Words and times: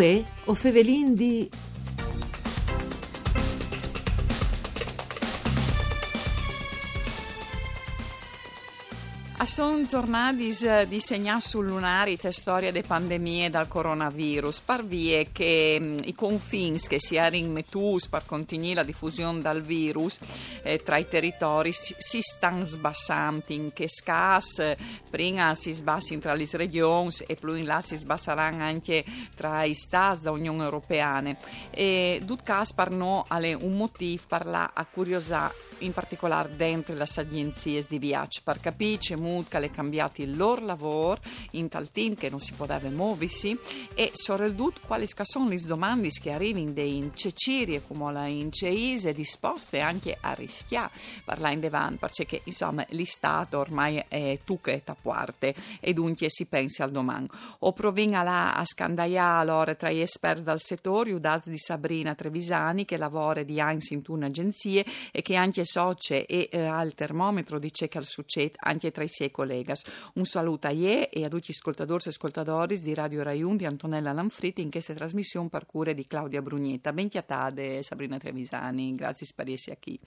Uè, 0.00 0.24
o 0.46 0.54
fevelin 0.54 1.12
di 1.14 1.46
A 9.40 9.46
son 9.46 9.86
giornati 9.86 10.54
di 10.86 11.00
segnare 11.00 11.40
sul 11.40 11.64
lunare 11.64 12.14
la 12.20 12.30
storia 12.30 12.70
delle 12.70 12.86
pandemie 12.86 13.48
dal 13.48 13.68
coronavirus, 13.68 14.60
par 14.60 14.84
vie 14.84 15.32
che 15.32 15.78
mh, 15.80 16.00
i 16.04 16.14
confini 16.14 16.78
che 16.78 17.00
si 17.00 17.16
erano 17.16 17.46
mettus 17.46 18.06
per 18.08 18.24
continuare 18.26 18.74
la 18.74 18.82
diffusione 18.82 19.40
del 19.40 19.62
virus 19.62 20.18
eh, 20.62 20.82
tra 20.82 20.98
i 20.98 21.08
territori 21.08 21.72
si, 21.72 21.94
si 21.96 22.20
stanno 22.20 22.66
sbassando, 22.66 23.44
in 23.46 23.72
che 23.72 23.88
scas 23.88 24.74
prima 25.08 25.54
si 25.54 25.72
sbassano 25.72 26.20
tra 26.20 26.34
le 26.34 26.46
regioni 26.52 27.10
e 27.26 27.34
poi 27.36 27.60
in 27.60 27.64
là 27.64 27.80
si 27.80 27.96
sbasseranno 27.96 28.62
anche 28.62 29.02
tra 29.34 29.62
i 29.62 29.72
stati 29.72 30.20
dell'Unione 30.20 30.64
Europea. 30.64 31.22
E 31.70 32.20
dut 32.22 32.42
cas 32.42 32.74
per 32.74 32.90
no 32.90 33.24
è 33.26 33.54
un 33.54 33.74
motivo 33.74 34.22
per 34.28 34.44
la 34.44 34.70
a 34.74 34.84
curiosare 34.84 35.69
in 35.80 35.92
particolare 35.92 36.56
dentro 36.56 36.94
le 36.94 37.06
agenzie 37.14 37.84
di 37.88 37.98
viaggio 37.98 38.40
per 38.44 38.60
capire 38.60 38.98
che 39.00 39.58
è 39.58 39.70
cambiato 39.70 40.22
il 40.22 40.36
loro 40.36 40.64
lavoro 40.64 41.20
in 41.52 41.68
tal 41.68 41.90
team 41.90 42.14
che 42.14 42.30
non 42.30 42.40
si 42.40 42.54
poteva 42.54 42.88
muoversi 42.88 43.58
e 43.94 44.10
soprattutto 44.12 44.80
quali 44.86 45.06
sono 45.22 45.48
le 45.48 45.60
domande 45.60 46.08
che 46.10 46.32
arrivano 46.32 46.72
in 46.80 47.14
Cecirie 47.14 47.82
come 47.86 48.30
in 48.30 48.50
Ceise 48.52 49.12
disposte 49.12 49.80
anche 49.80 50.16
a 50.20 50.32
rischiare 50.32 50.90
là 51.24 51.50
in 51.50 51.60
davanti 51.60 51.98
perché 51.98 52.40
insomma 52.44 52.84
l'Istato 52.90 53.58
ormai 53.58 54.02
è 54.08 54.38
tu 54.44 54.60
che 54.60 54.74
è 54.74 54.82
a 54.84 54.96
parte 55.00 55.54
e 55.80 55.92
dunque 55.92 56.26
si 56.28 56.46
pensa 56.46 56.84
al 56.84 56.90
domani 56.90 57.28
o 57.60 57.72
provinga 57.72 58.22
là 58.22 58.54
a 58.54 58.64
scandaiare 58.64 59.40
allora 59.40 59.74
tra 59.74 59.90
gli 59.90 60.00
esperti 60.00 60.42
del 60.42 60.60
settore 60.60 61.12
Udaz 61.12 61.48
di 61.48 61.58
Sabrina 61.58 62.14
Trevisani 62.14 62.84
che 62.84 62.96
lavora 62.96 63.42
di 63.42 63.58
Heinz 63.58 63.90
in 63.90 64.02
un'agenzia 64.06 64.82
e 65.12 65.22
che 65.22 65.36
anche 65.36 65.64
socie 65.70 66.26
e 66.26 66.48
eh, 66.50 66.64
al 66.64 66.94
termometro 66.94 67.58
dice 67.58 67.88
che 67.88 67.98
al 67.98 68.04
succede 68.04 68.54
anche 68.56 68.90
tra 68.90 69.04
i 69.04 69.08
suoi 69.08 69.30
colleghi. 69.30 69.72
Un 70.14 70.24
saluto 70.24 70.66
a 70.66 70.70
ie 70.70 71.08
e 71.08 71.24
a 71.24 71.28
tutti 71.28 71.48
gli 71.48 71.54
ascoltatori 71.54 72.02
e 72.04 72.08
ascoltatori 72.08 72.80
di 72.80 72.94
Radio 72.94 73.22
Raiun 73.22 73.56
di 73.56 73.66
Antonella 73.66 74.12
Lanfritti 74.12 74.62
in 74.62 74.70
questa 74.70 74.94
trasmissione 74.94 75.48
per 75.48 75.66
cure 75.66 75.94
di 75.94 76.06
Claudia 76.06 76.42
Brugnetta. 76.42 76.92
Ben 76.92 77.08
chiatade 77.08 77.82
Sabrina 77.82 78.18
Trevisani, 78.18 78.94
grazie 78.94 79.26
spariesi 79.26 79.70
a 79.70 79.76
chi. 79.76 79.98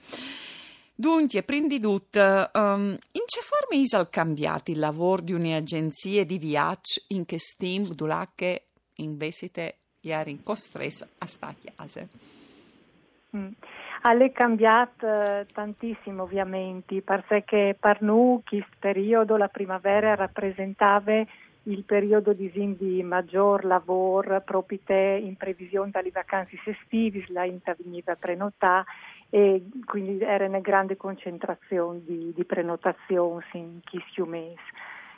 Dunque, 0.96 1.42
prima 1.42 1.66
di 1.66 1.80
tutto, 1.80 2.50
um, 2.52 2.90
in 2.90 3.22
che 3.26 3.40
forma 3.42 4.00
è 4.00 4.10
cambiato 4.10 4.70
il 4.70 4.78
lavoro 4.78 5.22
di 5.22 5.32
un'agenzia 5.32 6.24
di 6.24 6.38
viaggio 6.38 7.02
in 7.08 7.24
che 7.24 7.38
stim 7.40 7.94
che 8.34 8.66
investite 8.96 9.78
ieri 10.00 10.40
a 10.44 10.54
stare 11.26 11.56
a 11.64 11.72
casa? 11.74 12.06
Mm. 13.36 13.48
Ha 14.06 14.30
cambiato 14.32 15.06
eh, 15.06 15.46
tantissimo 15.50 16.24
ovviamente, 16.24 17.00
perché 17.00 17.74
per 17.80 18.02
noi 18.02 18.42
questo 18.44 18.76
periodo, 18.78 19.38
la 19.38 19.48
primavera, 19.48 20.14
rappresentava 20.14 21.24
il 21.62 21.84
periodo 21.84 22.34
di, 22.34 22.50
di 22.76 23.02
maggior 23.02 23.64
lavoro 23.64 24.38
proprio 24.42 24.78
in 25.16 25.36
previsione 25.36 25.90
dalle 25.90 26.10
vacanze 26.10 26.58
estive, 26.66 27.24
la 27.28 27.44
INTA 27.44 27.74
veniva 27.82 28.14
prenotata 28.14 28.84
e 29.30 29.64
quindi 29.86 30.22
era 30.22 30.44
una 30.44 30.60
grande 30.60 30.98
concentrazione 30.98 32.02
di, 32.04 32.30
di 32.36 32.44
prenotazioni 32.44 33.42
in 33.52 33.80
questi 33.88 34.20
mesi. 34.20 34.60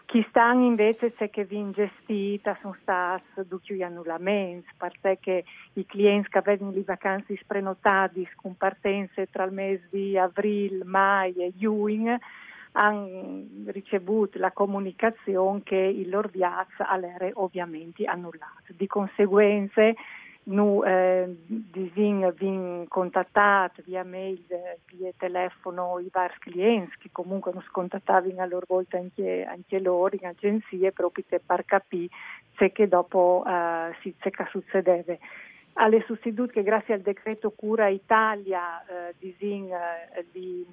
Chi 0.06 0.24
stanno 0.28 0.64
invece 0.64 1.12
c'è 1.14 1.30
che 1.30 1.44
viene 1.44 1.72
gestita 1.72 2.56
sono 2.60 2.76
stati 2.80 3.24
due 3.44 3.82
annullamenti, 3.82 4.68
perché 5.00 5.44
i 5.72 5.84
clienti 5.84 6.28
che 6.28 6.38
avevano 6.38 6.70
le 6.70 6.82
vacanze 6.82 7.36
prenotate 7.44 8.30
con 8.36 8.56
partenze 8.56 9.26
tra 9.26 9.42
il 9.42 9.52
mese 9.52 9.88
di 9.90 10.16
aprile, 10.16 10.84
mai 10.84 11.34
e 11.34 11.52
giugno 11.56 12.18
hanno 12.72 13.46
ricevuto 13.66 14.38
la 14.38 14.52
comunicazione 14.52 15.62
che 15.64 15.76
il 15.76 16.08
loro 16.08 16.28
viaggio 16.28 16.84
era 16.88 17.30
ovviamente 17.34 18.04
annullato. 18.04 18.72
Di 18.76 18.86
conseguenza 18.86 19.82
nu 20.46 20.82
eh, 20.84 21.26
vin, 21.92 22.32
vin 22.36 22.86
contattat 22.88 23.82
via 23.84 24.04
mail, 24.04 24.44
via 24.92 25.10
telefono 25.16 25.98
i 25.98 26.08
vari 26.10 26.34
clienti 26.38 26.96
che 26.98 27.08
comunque 27.10 27.52
non 27.52 27.62
scontattavano 27.62 28.42
a 28.42 28.46
loro 28.46 28.66
volta 28.68 28.96
anche, 28.96 29.44
anche 29.44 29.80
loro 29.80 30.14
in 30.14 30.26
agenzie 30.26 30.92
proprio 30.92 31.24
per 31.44 31.64
capire 31.64 32.14
se 32.56 32.70
che 32.70 32.86
dopo 32.86 33.44
eh, 33.46 33.94
si, 34.00 34.14
se 34.20 34.30
che 34.30 34.46
succedeva. 34.50 35.16
Alle 35.78 36.04
sostitute 36.06 36.52
che 36.52 36.62
grazie 36.62 36.94
al 36.94 37.00
decreto 37.00 37.50
Cura 37.50 37.88
Italia 37.88 38.84
eh, 38.86 39.14
disin, 39.18 39.70
eh, 39.72 40.24
li, 40.32 40.64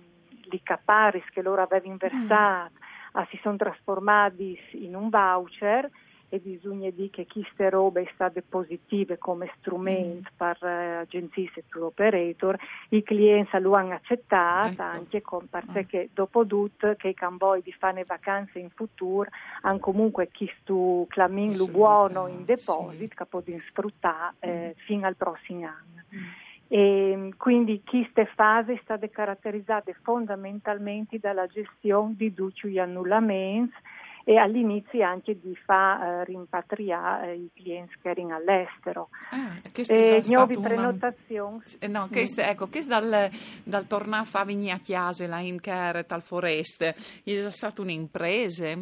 li 0.44 0.62
caparis 0.62 1.26
che 1.32 1.42
loro 1.42 1.64
avevano 1.64 1.98
versato 1.98 2.74
mm. 3.18 3.22
si 3.30 3.40
sono 3.42 3.58
trasformati 3.58 4.58
in 4.74 4.96
un 4.96 5.10
voucher 5.10 5.90
e 6.34 6.40
bisogna 6.40 6.90
dire 6.90 7.12
che 7.12 7.28
queste 7.28 7.70
robe 7.70 8.02
sono 8.06 8.14
state 8.16 8.42
positive 8.42 9.20
come 9.20 9.54
strumento 9.60 10.32
mm. 10.34 10.36
per 10.36 10.58
uh, 10.62 11.02
agenzie 11.02 11.52
e 11.54 11.64
tour 11.70 11.86
operator, 11.86 12.58
i 12.90 13.04
clienti 13.04 13.60
lo 13.60 13.74
hanno 13.74 13.94
accettato 13.94 14.72
ecco. 14.72 14.82
anche 14.82 15.22
con, 15.22 15.48
perché 15.48 16.06
mm. 16.06 16.14
dopo 16.16 16.44
tutto 16.48 16.96
che 16.96 17.14
camboi 17.14 17.62
di 17.62 17.72
fare 17.72 18.04
vacanze 18.04 18.58
in 18.58 18.72
futuro 18.72 19.30
hanno 19.62 19.78
comunque 19.78 20.32
questo 20.36 21.06
clamin 21.08 21.54
buono 21.70 22.26
in 22.26 22.46
deposito 22.46 22.98
sì. 22.98 23.08
che 23.10 23.26
possono 23.26 23.60
sfruttare 23.70 24.34
eh, 24.40 24.68
mm. 24.76 24.80
fino 24.86 25.06
al 25.06 25.16
prossimo 25.16 25.68
anno. 25.68 26.02
Mm. 26.16 26.24
E 26.68 27.34
quindi 27.38 27.84
queste 27.86 28.26
fasi 28.34 28.80
state 28.82 29.12
caratterizzate 29.12 29.96
fondamentalmente 30.02 31.20
dalla 31.20 31.46
gestione 31.46 32.16
di 32.18 32.34
gli 32.70 32.80
annullamenti 32.80 33.76
e 34.24 34.38
all'inizio 34.38 35.04
anche 35.06 35.38
di 35.40 35.56
far 35.56 36.02
eh, 36.02 36.24
rimpatriare 36.26 37.32
eh, 37.32 37.36
i 37.36 37.50
clienti 37.54 37.96
che 38.02 38.10
erano 38.10 38.36
all'estero. 38.36 39.10
Ah, 39.32 39.58
e 39.74 40.22
nuove 40.30 40.60
prenotazioni. 40.60 41.62
Una... 41.82 42.00
No, 42.00 42.08
che 42.10 42.22
mm. 42.22 42.40
ecco, 42.40 42.68
che 42.68 42.82
dal, 42.86 43.30
dal 43.64 43.88
tornare 43.88 44.24
a 44.24 44.26
fare 44.26 44.72
a 44.72 44.78
chiesa 44.78 45.28
là 45.28 45.40
in 45.40 45.60
Care, 45.60 46.06
tal 46.06 46.22
foreste, 46.22 46.96
è 47.24 47.50
stata 47.50 47.82
un'impresa? 47.82 48.78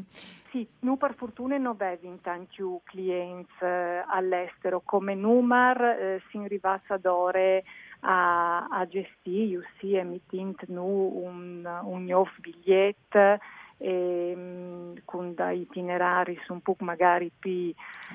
Sì, 0.51 0.67
noi 0.79 0.97
per 0.97 1.13
fortuna 1.15 1.57
non 1.57 1.77
abbiamo 1.79 2.19
tanti 2.21 2.61
clienti 2.83 3.53
eh, 3.61 4.03
all'estero, 4.05 4.81
come 4.83 5.15
numero 5.15 5.91
eh, 5.91 6.21
si 6.29 6.37
arrivassa 6.37 6.95
ad 6.95 7.05
ore 7.05 7.63
a, 8.01 8.67
a 8.67 8.85
gestire, 8.85 9.63
sì, 9.79 9.95
emittendo 9.95 10.83
un, 10.83 11.65
un 11.83 12.03
nuovo 12.03 12.29
biglietto 12.39 13.39
e, 13.81 14.33
mm, 14.35 14.97
con 15.05 15.33
dei 15.33 15.61
itinerari 15.61 16.39
un 16.49 16.61
po' 16.61 16.75
magari 16.79 17.31
più 17.37 17.73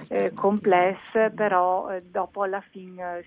eh, 0.09 0.32
complessi, 0.32 1.19
però 1.34 1.91
eh, 1.91 2.03
dopo 2.03 2.44
alla 2.44 2.62
fine 2.71 3.25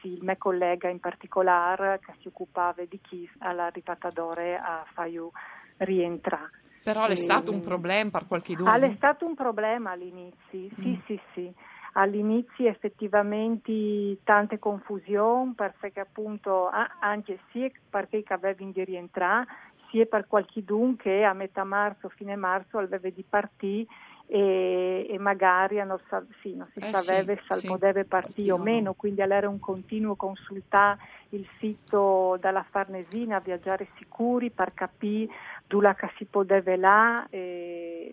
sì, 0.00 0.14
il 0.14 0.22
mio 0.22 0.36
collega 0.38 0.88
in 0.88 1.00
particolare 1.00 1.98
che 2.04 2.12
si 2.20 2.28
occupava 2.28 2.84
di 2.88 3.00
chi 3.02 3.28
alla 3.38 3.68
ripattadore 3.68 4.56
a 4.56 4.84
Faiu 4.92 5.30
rientrare. 5.78 6.50
Però 6.84 7.06
è 7.06 7.14
stato 7.16 7.50
un 7.50 7.58
mm, 7.58 7.62
problema 7.62 8.10
per 8.10 8.26
qualche 8.26 8.54
dubbio? 8.54 8.72
È 8.72 8.94
stato 8.96 9.26
un 9.26 9.34
problema 9.34 9.90
all'inizio, 9.90 10.68
sì, 10.76 10.88
mm. 10.88 11.00
sì, 11.06 11.20
sì. 11.34 11.52
All'inizio 11.94 12.68
effettivamente 12.68 14.18
tante 14.22 14.60
confusioni 14.60 15.54
perché 15.54 15.98
appunto 15.98 16.70
anche 17.00 17.40
sì 17.50 17.70
perché 17.90 18.22
avevi 18.28 18.70
di 18.70 18.84
rientrare 18.84 19.46
sia 19.90 20.06
per 20.06 20.26
qualcuno 20.26 20.94
che 20.96 21.24
a 21.24 21.32
metà 21.32 21.64
marzo, 21.64 22.08
fine 22.08 22.36
marzo, 22.36 22.78
aveva 22.78 23.08
di 23.10 23.24
partire 23.28 23.86
e, 24.32 25.08
e, 25.10 25.18
magari 25.18 25.84
non, 25.84 25.98
sa, 26.08 26.22
sì, 26.40 26.54
non 26.54 26.68
si 26.72 26.78
eh 26.78 26.92
sapeva 26.92 27.34
sì, 27.34 27.42
se 27.48 27.54
sì, 27.54 27.66
poteva 27.66 28.04
partire 28.04 28.52
o 28.52 28.58
meno, 28.58 28.94
quindi 28.94 29.20
era 29.22 29.48
un 29.48 29.58
continuo 29.58 30.14
consultare 30.14 31.00
il 31.30 31.44
sito 31.58 32.36
dalla 32.40 32.64
Farnesina, 32.68 33.40
viaggiare 33.40 33.88
sicuri 33.96 34.50
per 34.50 34.72
capire 34.72 35.32
dove 35.70 35.94
si 36.16 36.24
poteva 36.24 36.76
là 36.76 37.26
e, 37.30 38.12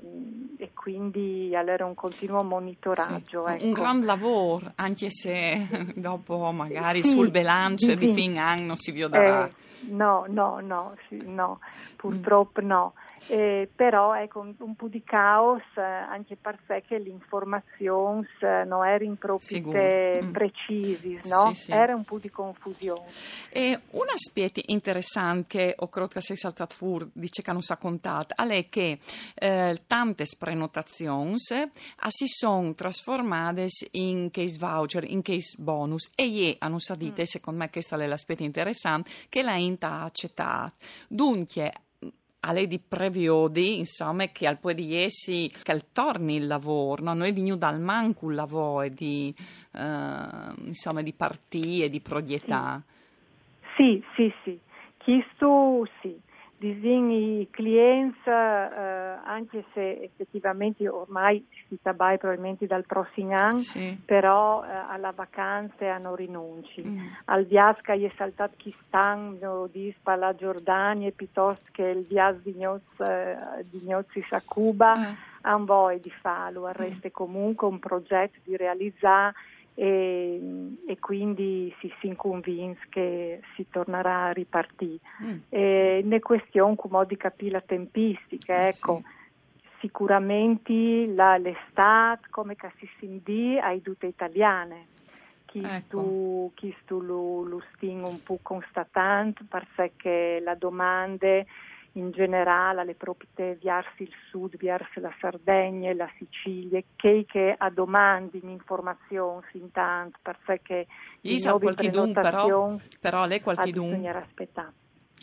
e 0.57 0.69
quindi 0.75 1.51
era 1.53 1.85
un 1.85 1.95
continuo 1.95 2.43
monitoraggio. 2.43 3.47
Sì, 3.47 3.53
ecco. 3.53 3.65
Un 3.65 3.71
gran 3.71 4.05
lavoro, 4.05 4.71
anche 4.75 5.07
se 5.09 5.67
dopo 5.95 6.51
magari 6.51 7.03
sul 7.03 7.31
bilancio 7.31 7.95
di 7.95 8.13
fine 8.13 8.37
anno 8.37 8.75
si 8.75 8.91
vedrà. 8.91 9.47
Eh, 9.47 9.51
no, 9.89 10.25
no, 10.27 10.59
no, 10.59 10.93
no, 11.09 11.59
purtroppo 11.95 12.61
mm. 12.61 12.67
no. 12.67 12.93
Eh, 13.27 13.69
però 13.75 14.15
ecco 14.15 14.39
un, 14.39 14.53
un, 14.59 14.75
po' 14.75 14.87
di 14.87 15.03
caos 15.03 15.61
eh, 15.75 15.81
anche 15.81 16.37
perché 16.37 16.97
l'informazione 16.97 18.27
eh, 18.39 18.63
non 18.63 18.85
erano 18.85 19.15
proprio 19.15 19.61
mm. 19.61 20.31
precise, 20.31 21.19
no? 21.25 21.53
Sì, 21.53 21.63
sì. 21.63 21.71
era 21.71 21.95
un 21.95 22.03
po' 22.03 22.19
di 22.19 22.29
confusione. 22.29 23.05
E 23.49 23.79
un 23.91 24.05
aspetto 24.09 24.61
interessante 24.67 25.45
che 25.47 25.73
ho 25.77 25.87
credo 25.89 26.07
che 26.07 26.21
sei 26.21 26.37
saltato 26.37 26.75
fuori, 26.75 27.09
dice 27.13 27.41
che 27.41 27.51
non 27.51 27.61
si 27.61 27.73
è 27.73 27.77
contato, 27.77 28.35
è 28.35 28.69
che 28.69 28.99
eh, 29.35 29.81
tante 29.87 30.25
prenotazioni 30.37 31.35
eh, 31.53 31.69
si 32.07 32.27
sono 32.27 32.73
trasformate 32.73 33.67
in 33.91 34.29
case 34.31 34.57
voucher, 34.57 35.03
in 35.03 35.21
case 35.21 35.55
bonus 35.57 36.11
e 36.15 36.25
ieri 36.27 36.55
hanno 36.59 36.79
sadite, 36.79 37.23
mm. 37.23 37.25
secondo 37.25 37.59
me 37.59 37.69
questo 37.69 37.95
è 37.95 38.07
l'aspetto 38.07 38.43
interessante, 38.43 39.09
che 39.29 39.41
la 39.41 39.55
INTA 39.55 39.89
ha 39.89 40.03
accettato. 40.03 40.73
Dunque, 41.07 41.71
a 42.39 42.51
lei 42.51 42.67
di 42.67 42.79
previodi, 42.79 43.77
insomma, 43.77 44.25
che 44.27 44.47
al 44.47 44.57
di 44.73 44.95
essi, 44.95 45.51
che 45.63 45.71
torni 45.91 46.35
il 46.35 46.47
lavoro, 46.47 47.03
no? 47.03 47.13
noi 47.13 47.33
di 47.33 47.41
dal 47.57 47.79
manco 47.79 48.29
il 48.29 48.35
lavoro 48.35 48.87
di, 48.89 49.33
uh, 49.73 50.65
insomma, 50.65 51.01
di 51.01 51.13
partire, 51.13 51.89
di 51.89 51.99
proprietà. 51.99 52.81
Sì, 53.75 54.03
sì, 54.15 54.33
sì, 54.43 54.59
questo 55.03 55.87
sì 56.01 56.25
disegni 56.57 57.47
clients, 57.51 58.17
eh, 58.25 59.19
anche 59.23 59.63
se 59.73 60.01
effettivamente 60.01 60.87
ormai 60.87 61.45
si 61.67 61.77
sta 61.79 61.93
probabilmente 62.17 62.65
dal 62.65 62.85
prossimo 62.85 63.35
anno, 63.35 63.59
sì. 63.59 63.97
però 64.03 64.63
eh, 64.63 64.69
alla 64.69 65.11
vacanza 65.11 65.93
hanno 65.93 66.15
rinunci. 66.15 66.83
Mm. 66.83 67.07
Al 67.25 67.45
che 67.93 68.07
è 68.07 68.11
saltato 68.15 68.55
Kistan, 68.57 69.37
dispa 69.71 70.15
la 70.15 70.33
Giordania, 70.35 71.11
piuttosto 71.11 71.65
che 71.71 71.83
il 71.83 72.05
viaggio 72.05 72.39
di 72.43 72.55
Gnozzi 72.55 74.19
eh, 74.19 74.25
a 74.29 74.41
Cuba, 74.43 74.97
mm. 74.97 75.13
hanno 75.41 75.65
voglia 75.65 75.99
di 75.99 76.11
farlo, 76.21 76.67
resta 76.71 77.07
mm. 77.07 77.11
comunque 77.11 77.67
un 77.67 77.79
progetto 77.79 78.39
di 78.43 78.57
realizzare 78.57 79.33
e, 79.79 80.41
e 80.87 80.97
quindi 80.99 81.71
si, 81.79 81.93
si 81.99 82.11
convince 82.15 82.81
che 82.89 83.41
si 83.55 83.67
tornerà 83.69 84.25
a 84.25 84.31
ripartire. 84.31 84.97
Mm. 85.23 85.37
E, 85.49 86.01
ne 86.03 86.19
questione 86.19 86.75
come 86.75 87.05
di 87.05 87.15
capire 87.15 87.51
la 87.51 87.61
tempistica, 87.61 88.63
eh, 88.63 88.69
ecco. 88.69 89.03
Sì. 89.03 89.15
Sicuramente 89.79 91.05
la, 91.13 91.37
l'estate, 91.37 92.29
come 92.31 92.55
che 92.55 92.71
si 92.79 92.89
sindì, 92.97 93.59
ai 93.61 93.79
dute 93.79 94.07
italiane. 94.07 94.87
Chi 95.45 95.61
ecco. 95.63 96.01
tu, 96.83 96.99
lo, 96.99 97.43
lo 97.43 97.61
un 98.07 98.23
po' 98.23 98.39
constatante 98.41 99.45
perché 99.47 100.41
la 100.43 100.55
domanda 100.55 101.43
in 101.97 102.11
generale 102.11 102.81
alle 102.81 102.95
proprie 102.95 103.57
verso 103.61 104.03
il 104.03 104.11
sud, 104.29 104.55
verso 104.57 104.99
la 104.99 105.13
Sardegna 105.19 105.89
e 105.89 105.95
la 105.95 106.09
Sicilia, 106.17 106.81
che, 106.95 107.25
che 107.27 107.55
a 107.57 107.69
domandi 107.69 108.39
in 108.41 108.49
informazioni 108.49 109.45
intanto, 109.53 110.19
perché 110.21 110.87
i 111.21 111.41
nuovi 111.43 111.73
però, 112.13 112.75
però 112.99 113.25
lei 113.25 113.41
qualche 113.41 113.71
dun. 113.71 113.93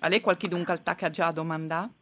A 0.01 0.09
lei 0.09 0.21
qualche 0.21 0.49
dun 0.49 0.65
che 0.65 1.05
ha 1.05 1.11
già 1.11 1.31
domandato? 1.31 1.93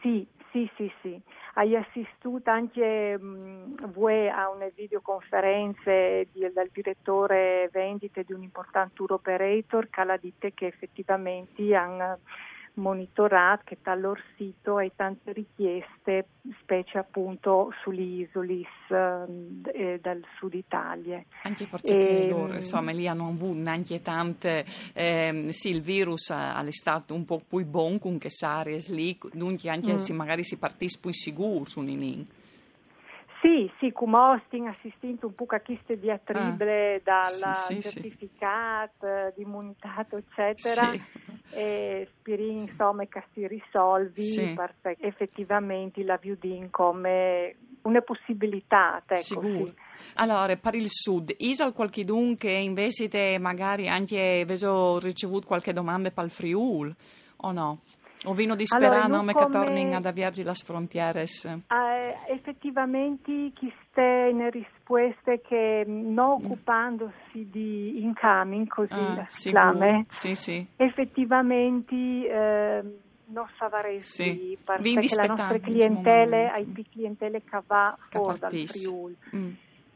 Sì, 0.00 0.26
sì, 0.52 0.70
sì, 0.76 0.92
sì. 1.02 1.20
Hai 1.54 1.76
assistito 1.76 2.42
anche 2.50 3.18
mh, 3.18 3.90
voi 3.92 4.28
a 4.28 4.48
una 4.48 4.68
videoconferenza 4.74 5.90
di, 6.30 6.50
dal 6.52 6.70
direttore 6.72 7.68
vendite 7.72 8.22
di 8.24 8.32
un 8.32 8.42
importante 8.42 8.94
tour 8.94 9.12
operator 9.12 9.90
che 9.90 10.00
ha 10.00 10.16
detto 10.16 10.48
che 10.54 10.66
effettivamente 10.66 11.74
hanno 11.74 12.20
monitorato 12.74 13.62
che 13.64 13.78
dal 13.82 14.16
sito 14.36 14.76
hai 14.76 14.92
tante 14.94 15.32
richieste, 15.32 16.26
specie 16.60 16.98
appunto 16.98 17.72
sulle 17.82 18.02
isole 18.02 18.62
eh, 19.72 19.98
dal 20.00 20.24
sud 20.38 20.54
Italia. 20.54 21.22
Anche 21.42 21.66
forse 21.66 21.98
e, 21.98 22.16
che 22.16 22.28
loro, 22.28 22.54
insomma, 22.54 22.92
lì 22.92 23.06
hanno 23.06 23.28
avuto 23.28 23.68
anche 23.68 24.00
tante, 24.00 24.64
eh, 24.94 25.48
sì, 25.50 25.70
il 25.70 25.82
virus 25.82 26.30
è 26.30 26.70
stato 26.70 27.14
un 27.14 27.24
po' 27.24 27.42
più 27.46 27.64
buono 27.66 27.98
con 27.98 28.18
che 28.18 28.28
areas 28.40 28.90
lì, 28.90 29.18
dunque 29.32 29.68
anche 29.68 29.94
mm. 29.94 29.96
se 29.96 30.12
magari 30.12 30.44
si 30.44 30.58
partisse 30.58 30.98
più 31.00 31.12
sicuro 31.12 31.66
su 31.66 31.80
Ninin. 31.80 32.26
Sì, 33.42 33.68
sì, 33.80 33.90
come 33.90 34.16
hosting 34.16 34.68
assistito 34.68 35.26
un 35.26 35.34
po' 35.34 35.46
a 35.48 35.60
queste 35.60 35.98
diatribe 35.98 36.94
ah, 36.94 37.00
dal 37.02 37.56
sì, 37.56 37.82
sì, 37.82 37.90
certificato 37.90 39.06
sì. 39.06 39.32
di 39.34 39.42
immunitato, 39.42 40.16
eccetera. 40.16 40.92
Sì 40.92 41.31
e 41.50 42.08
speri 42.18 42.50
insomma 42.52 43.04
che 43.06 43.22
si 43.32 43.46
risolvi 43.46 44.22
sì. 44.22 44.54
perché 44.54 44.96
effettivamente 45.06 46.02
la 46.02 46.18
VUDIN 46.22 46.70
come 46.70 47.56
una 47.82 48.00
possibilità. 48.00 49.02
Ecco, 49.06 49.20
Sì. 49.20 49.74
Allora, 50.14 50.56
per 50.56 50.74
il 50.74 50.88
sud, 50.88 51.34
Isal 51.38 51.72
qualche 51.72 52.04
che 52.36 52.50
invece 52.50 53.08
te 53.08 53.38
magari 53.38 53.88
anche 53.88 54.40
avevo 54.42 54.98
ricevuto 54.98 55.46
qualche 55.46 55.72
domanda 55.72 56.10
per 56.10 56.24
il 56.24 56.30
Friul 56.30 56.94
o 57.36 57.52
no? 57.52 57.80
O 58.24 58.34
vino 58.34 58.54
di 58.54 58.66
sperare 58.66 59.00
allora, 59.00 59.32
che 59.32 59.50
tornino 59.50 59.96
ad 59.96 60.06
avviarci 60.06 60.44
le 60.44 60.54
frontiere? 60.54 61.22
Eh, 61.22 62.16
effettivamente, 62.28 63.50
chi 63.54 63.72
sta 63.88 64.00
in 64.00 64.48
risposte 64.50 65.40
che 65.40 65.84
non 65.86 66.40
mm. 66.40 66.44
occupandosi 66.44 67.48
di 67.50 68.02
incoming, 68.02 68.68
così 68.68 68.92
ah, 68.92 69.26
chiame, 69.26 70.06
sì, 70.08 70.34
sì. 70.36 70.64
effettivamente 70.76 71.94
eh, 71.94 72.82
non 73.26 73.46
savaresti 73.58 74.22
sì. 74.22 74.58
perché 74.62 75.16
la 75.16 75.26
nostra 75.26 75.58
clientela, 75.58 76.56
IP 76.56 76.90
clientele 76.92 77.42
che 77.42 77.60
va 77.66 77.96
fuori 78.08 78.38
dal 78.38 78.52
Friuli. 78.52 79.16
Mm. 79.34 79.50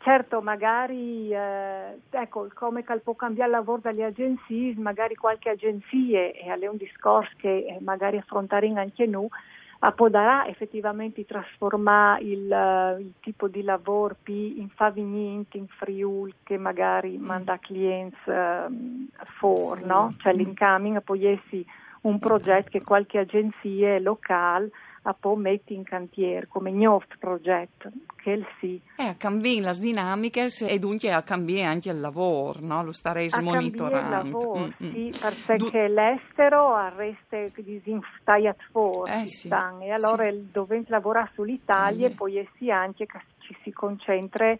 Certo, 0.06 0.40
magari 0.40 1.30
eh, 1.32 1.98
ecco, 2.10 2.46
come 2.54 2.84
può 3.02 3.16
cambiare 3.16 3.50
il 3.50 3.56
lavoro 3.56 3.80
dalle 3.82 4.04
agenzie, 4.04 4.72
magari 4.76 5.16
qualche 5.16 5.50
agenzia, 5.50 6.20
e 6.20 6.44
è 6.46 6.66
un 6.68 6.76
discorso 6.76 7.32
che 7.38 7.66
eh, 7.66 7.78
magari 7.80 8.16
affrontare 8.16 8.68
anche 8.68 9.04
noi, 9.06 9.26
potrà 9.96 10.46
effettivamente 10.46 11.24
trasformare 11.24 12.22
il, 12.22 12.48
uh, 12.48 13.00
il, 13.00 13.14
tipo 13.20 13.48
di 13.48 13.64
lavoro 13.64 14.14
più 14.22 14.32
in 14.32 14.68
favignente, 14.68 15.56
in 15.56 15.66
Friul, 15.66 16.32
che 16.44 16.56
magari 16.56 17.18
mm. 17.18 17.24
manda 17.24 17.58
clienti 17.58 18.30
uh, 18.30 19.08
fuori, 19.24 19.84
no? 19.84 20.14
Cioè 20.18 20.32
mm. 20.32 20.36
l'incoming 20.36 21.02
poi 21.02 21.26
essi 21.26 21.66
un 22.02 22.20
progetto 22.20 22.70
che 22.70 22.82
qualche 22.82 23.18
agenzia 23.18 23.98
locale 23.98 24.70
a 25.08 25.14
poi 25.14 25.36
metti 25.36 25.74
in 25.74 25.84
cantiere 25.84 26.48
come 26.48 26.72
Gnoft 26.72 27.16
progetto, 27.18 27.90
che 28.16 28.30
il 28.32 28.46
sì. 28.58 28.80
E 28.96 29.04
a 29.04 29.14
cambiare 29.14 29.60
le 29.60 29.78
dinamiche 29.78 30.48
e 30.62 30.78
dunque 30.80 31.12
a 31.12 31.22
cambiare 31.22 31.62
anche 31.62 31.90
il 31.90 32.00
lavoro, 32.00 32.58
no? 32.60 32.82
lo 32.82 32.92
starei 32.92 33.28
monitorando. 33.40 33.98
il 34.04 34.10
lavoro, 34.10 34.58
mm, 34.58 34.86
mm. 34.86 34.92
sì, 34.92 35.14
perché 35.20 35.56
du- 35.56 35.70
l'estero 35.94 36.88
resta 36.96 37.36
disinftagliato 37.54 38.64
fuori, 38.72 39.12
eh, 39.12 39.26
sì, 39.28 39.48
e 39.48 39.90
allora 39.90 40.28
sì. 40.28 40.48
dovendo 40.50 40.88
lavorare 40.90 41.30
sull'Italia, 41.34 42.08
eh. 42.08 42.10
poi 42.10 42.38
essi 42.38 42.70
anche 42.70 43.06
che 43.06 43.20
ci 43.38 43.56
si 43.62 43.70
concentra 43.70 44.56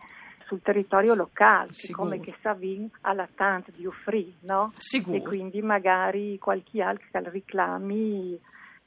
sul 0.47 0.63
territorio 0.63 1.15
locale, 1.15 1.71
come 1.91 2.21
che 2.21 2.37
Savin 2.41 2.89
ha 3.01 3.13
la 3.13 3.29
tante 3.35 3.73
di 3.75 3.85
offrire, 3.85 4.35
no? 4.43 4.73
Sicuro. 4.77 5.17
E 5.17 5.23
quindi 5.23 5.61
magari 5.61 6.39
qualche 6.39 6.81
altro 6.81 7.05
che 7.11 7.31
reclami 7.31 8.39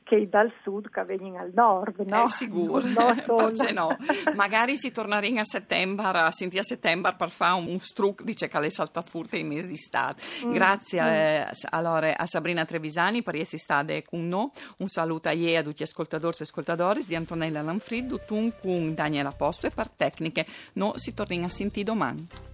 che 0.09 0.27
dal 0.27 0.51
sud 0.63 0.89
che 0.89 1.03
vengono 1.03 1.37
al 1.37 1.51
nord, 1.53 1.99
no? 1.99 2.23
Eh, 2.23 2.27
sicuro, 2.29 2.81
forse 2.81 3.71
no. 3.71 3.95
Magari 4.33 4.75
si 4.75 4.91
tornerà 4.91 5.27
a 5.39 5.43
settembre, 5.43 6.07
a 6.07 6.31
sentire 6.31 6.61
a 6.61 6.65
settembre 6.65 7.13
per 7.15 7.29
fare 7.29 7.61
un, 7.61 7.67
un 7.67 7.77
struc, 7.77 8.23
dice 8.23 8.47
che 8.47 8.59
le 8.59 8.71
salta 8.71 9.03
furte 9.03 9.37
in 9.37 9.45
mese 9.45 9.67
di 9.67 9.77
state. 9.77 10.19
Mm. 10.47 10.51
Grazie 10.51 11.01
mm. 11.01 11.05
Eh, 11.05 11.51
allora, 11.69 12.17
a 12.17 12.25
Sabrina 12.25 12.65
Trevisani 12.65 13.21
per 13.21 13.35
essere 13.35 13.59
stata 13.59 13.93
con 14.01 14.27
noi. 14.27 14.49
Un 14.77 14.87
saluto 14.87 15.29
a 15.29 15.33
lei 15.33 15.55
a 15.55 15.61
tutti 15.61 15.81
gli 15.81 15.83
ascoltatori 15.83 16.35
e 16.39 16.43
ascoltatori 16.43 17.05
di 17.05 17.13
Antonella 17.13 17.61
Lanfrid, 17.61 18.25
con 18.25 18.95
Daniela 18.95 19.31
Posto 19.31 19.67
e 19.67 19.69
per 19.69 19.89
tecniche. 19.89 20.47
No, 20.73 20.93
si 20.95 21.13
torna 21.13 21.45
a 21.45 21.49
sentire 21.49 21.85
domani. 21.85 22.48